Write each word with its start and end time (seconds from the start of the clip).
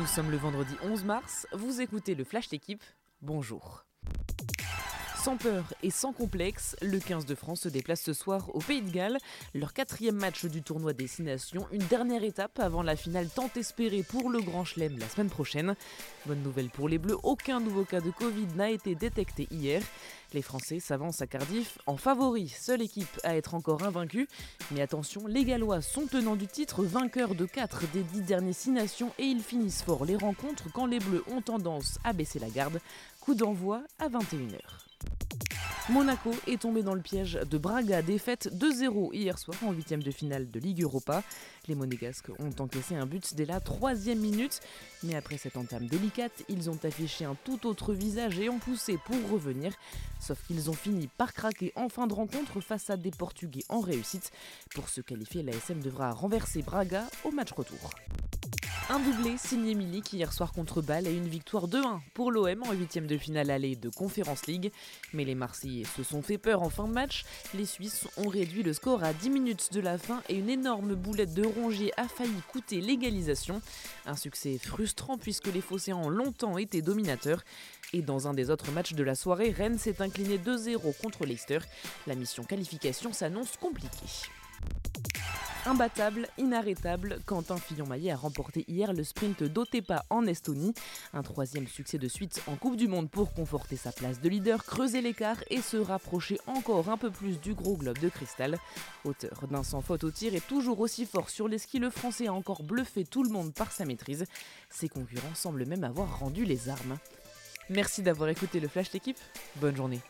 Nous 0.00 0.06
sommes 0.06 0.30
le 0.30 0.38
vendredi 0.38 0.74
11 0.82 1.04
mars, 1.04 1.46
vous 1.52 1.82
écoutez 1.82 2.14
le 2.14 2.24
Flash 2.24 2.48
d'équipe, 2.48 2.82
bonjour. 3.20 3.84
Sans 5.22 5.36
peur 5.36 5.64
et 5.82 5.90
sans 5.90 6.14
complexe, 6.14 6.76
le 6.80 6.98
15 6.98 7.26
de 7.26 7.34
France 7.34 7.60
se 7.60 7.68
déplace 7.68 8.00
ce 8.00 8.14
soir 8.14 8.48
au 8.54 8.60
Pays 8.60 8.80
de 8.80 8.88
Galles, 8.88 9.18
leur 9.54 9.74
quatrième 9.74 10.14
match 10.14 10.46
du 10.46 10.62
tournoi 10.62 10.94
Destination, 10.94 11.66
une 11.72 11.84
dernière 11.88 12.24
étape 12.24 12.58
avant 12.58 12.82
la 12.82 12.96
finale 12.96 13.28
tant 13.28 13.50
espérée 13.54 14.02
pour 14.02 14.30
le 14.30 14.40
Grand 14.40 14.64
Chelem 14.64 14.98
la 14.98 15.06
semaine 15.06 15.28
prochaine. 15.28 15.76
Bonne 16.24 16.42
nouvelle 16.42 16.70
pour 16.70 16.88
les 16.88 16.96
Bleus, 16.96 17.18
aucun 17.22 17.60
nouveau 17.60 17.84
cas 17.84 18.00
de 18.00 18.10
Covid 18.10 18.46
n'a 18.56 18.70
été 18.70 18.94
détecté 18.94 19.46
hier. 19.50 19.82
Les 20.32 20.42
Français 20.42 20.80
s'avancent 20.80 21.20
à 21.20 21.26
Cardiff 21.26 21.78
en 21.86 21.96
favori, 21.96 22.48
seule 22.48 22.80
équipe 22.80 23.20
à 23.24 23.36
être 23.36 23.54
encore 23.54 23.82
invaincue. 23.82 24.28
Mais 24.70 24.80
attention, 24.80 25.26
les 25.26 25.44
Gallois 25.44 25.82
sont 25.82 26.06
tenants 26.06 26.36
du 26.36 26.46
titre, 26.46 26.84
vainqueurs 26.84 27.34
de 27.34 27.44
4 27.44 27.90
des 27.92 28.04
10 28.04 28.22
derniers 28.22 28.52
6 28.52 28.70
nations 28.70 29.12
et 29.18 29.24
ils 29.24 29.42
finissent 29.42 29.82
fort 29.82 30.04
les 30.04 30.16
rencontres 30.16 30.72
quand 30.72 30.86
les 30.86 31.00
Bleus 31.00 31.24
ont 31.30 31.42
tendance 31.42 31.98
à 32.04 32.12
baisser 32.12 32.38
la 32.38 32.48
garde. 32.48 32.80
D'envoi 33.34 33.82
à 34.00 34.08
21h. 34.08 34.58
Monaco 35.88 36.32
est 36.48 36.62
tombé 36.62 36.82
dans 36.82 36.94
le 36.94 37.00
piège 37.00 37.34
de 37.48 37.58
Braga, 37.58 38.02
défaite 38.02 38.48
2-0 38.52 39.14
hier 39.14 39.38
soir 39.38 39.56
en 39.64 39.72
huitième 39.72 40.02
de 40.02 40.10
finale 40.10 40.50
de 40.50 40.58
Ligue 40.58 40.82
Europa. 40.82 41.22
Les 41.68 41.76
Monégasques 41.76 42.30
ont 42.40 42.62
encaissé 42.62 42.96
un 42.96 43.06
but 43.06 43.34
dès 43.34 43.44
la 43.44 43.60
troisième 43.60 44.18
minute, 44.18 44.60
mais 45.04 45.14
après 45.14 45.36
cette 45.36 45.56
entame 45.56 45.86
délicate, 45.86 46.44
ils 46.48 46.70
ont 46.70 46.78
affiché 46.82 47.24
un 47.24 47.36
tout 47.44 47.66
autre 47.66 47.92
visage 47.94 48.38
et 48.40 48.48
ont 48.48 48.58
poussé 48.58 48.98
pour 49.04 49.16
revenir. 49.30 49.72
Sauf 50.20 50.44
qu'ils 50.46 50.68
ont 50.68 50.74
fini 50.74 51.08
par 51.16 51.32
craquer 51.32 51.72
en 51.76 51.88
fin 51.88 52.08
de 52.08 52.14
rencontre 52.14 52.60
face 52.60 52.90
à 52.90 52.96
des 52.96 53.12
Portugais 53.12 53.64
en 53.68 53.80
réussite. 53.80 54.32
Pour 54.74 54.88
se 54.88 55.00
qualifier, 55.00 55.42
l'ASM 55.42 55.80
devra 55.80 56.12
renverser 56.12 56.62
Braga 56.62 57.06
au 57.24 57.30
match 57.30 57.52
retour. 57.52 57.90
Un 58.92 58.98
doublé 58.98 59.38
signé 59.38 59.76
Milik 59.76 60.12
hier 60.14 60.32
soir 60.32 60.52
contre 60.52 60.82
Bâle 60.82 61.06
et 61.06 61.14
une 61.14 61.28
victoire 61.28 61.68
2-1 61.68 62.00
pour 62.12 62.32
l'OM 62.32 62.64
en 62.64 62.72
huitième 62.72 63.06
de 63.06 63.16
finale 63.16 63.52
allée 63.52 63.76
de 63.76 63.88
Conference 63.88 64.48
League. 64.48 64.72
Mais 65.12 65.24
les 65.24 65.36
Marseillais 65.36 65.84
se 65.84 66.02
sont 66.02 66.22
fait 66.22 66.38
peur 66.38 66.60
en 66.60 66.70
fin 66.70 66.88
de 66.88 66.92
match. 66.92 67.24
Les 67.54 67.66
Suisses 67.66 68.08
ont 68.16 68.26
réduit 68.26 68.64
le 68.64 68.72
score 68.72 69.04
à 69.04 69.12
10 69.12 69.30
minutes 69.30 69.72
de 69.72 69.80
la 69.80 69.96
fin 69.96 70.24
et 70.28 70.34
une 70.34 70.50
énorme 70.50 70.96
boulette 70.96 71.34
de 71.34 71.46
Rongier 71.46 71.92
a 71.96 72.08
failli 72.08 72.42
coûter 72.50 72.80
l'égalisation. 72.80 73.62
Un 74.06 74.16
succès 74.16 74.58
frustrant 74.58 75.18
puisque 75.18 75.46
les 75.46 75.60
Phocéens 75.60 75.94
ont 75.94 76.10
longtemps 76.10 76.58
été 76.58 76.82
dominateurs. 76.82 77.44
Et 77.92 78.02
dans 78.02 78.26
un 78.26 78.34
des 78.34 78.50
autres 78.50 78.72
matchs 78.72 78.94
de 78.94 79.04
la 79.04 79.14
soirée, 79.14 79.54
Rennes 79.56 79.78
s'est 79.78 80.02
incliné 80.02 80.36
2-0 80.36 81.00
contre 81.00 81.26
Leicester. 81.26 81.60
La 82.08 82.16
mission 82.16 82.42
qualification 82.42 83.12
s'annonce 83.12 83.56
compliquée. 83.56 84.08
Imbattable, 85.66 86.26
inarrêtable, 86.38 87.18
Quentin 87.26 87.58
Fillon-Maillet 87.58 88.12
a 88.12 88.16
remporté 88.16 88.64
hier 88.66 88.94
le 88.94 89.04
sprint 89.04 89.42
d'Otepa 89.42 90.06
en 90.08 90.26
Estonie. 90.26 90.72
Un 91.12 91.22
troisième 91.22 91.68
succès 91.68 91.98
de 91.98 92.08
suite 92.08 92.42
en 92.46 92.56
Coupe 92.56 92.76
du 92.76 92.88
Monde 92.88 93.10
pour 93.10 93.34
conforter 93.34 93.76
sa 93.76 93.92
place 93.92 94.22
de 94.22 94.28
leader, 94.30 94.64
creuser 94.64 95.02
l'écart 95.02 95.36
et 95.50 95.60
se 95.60 95.76
rapprocher 95.76 96.40
encore 96.46 96.88
un 96.88 96.96
peu 96.96 97.10
plus 97.10 97.38
du 97.38 97.52
gros 97.52 97.76
globe 97.76 97.98
de 97.98 98.08
cristal. 98.08 98.58
Auteur 99.04 99.46
d'un 99.50 99.62
sans 99.62 99.82
faute 99.82 100.04
au 100.04 100.10
tir 100.10 100.34
et 100.34 100.40
toujours 100.40 100.80
aussi 100.80 101.04
fort 101.04 101.28
sur 101.28 101.46
les 101.46 101.58
skis, 101.58 101.78
le 101.78 101.90
français 101.90 102.28
a 102.28 102.32
encore 102.32 102.62
bluffé 102.62 103.04
tout 103.04 103.22
le 103.22 103.30
monde 103.30 103.52
par 103.52 103.70
sa 103.70 103.84
maîtrise. 103.84 104.24
Ses 104.70 104.88
concurrents 104.88 105.34
semblent 105.34 105.66
même 105.66 105.84
avoir 105.84 106.20
rendu 106.20 106.46
les 106.46 106.70
armes. 106.70 106.96
Merci 107.68 108.02
d'avoir 108.02 108.30
écouté 108.30 108.60
le 108.60 108.68
Flash 108.68 108.90
d'équipe. 108.90 109.18
Bonne 109.56 109.76
journée. 109.76 110.00